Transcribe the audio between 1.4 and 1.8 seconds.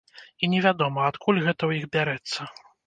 гэта ў